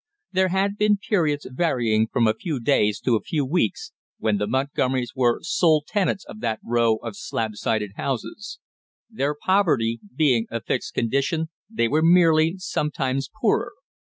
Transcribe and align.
There 0.31 0.47
had 0.47 0.77
been 0.79 0.97
periods 0.97 1.45
varying 1.51 2.07
from 2.07 2.25
a 2.25 2.33
few 2.33 2.59
days 2.59 2.99
to 3.01 3.15
a 3.15 3.21
few 3.21 3.45
weeks 3.45 3.91
when 4.17 4.37
the 4.39 4.47
Montgomerys 4.47 5.11
were 5.15 5.43
sole 5.43 5.83
tenants 5.85 6.25
of 6.25 6.39
that 6.39 6.59
row 6.63 6.95
of 7.03 7.15
slab 7.15 7.51
sided 7.55 7.91
houses; 7.97 8.57
their 9.11 9.35
poverty 9.35 9.99
being 10.15 10.47
a 10.49 10.59
fixed 10.59 10.95
condition, 10.95 11.49
they 11.69 11.87
were 11.87 12.01
merely 12.01 12.55
sometimes 12.57 13.29
poorer. 13.41 13.73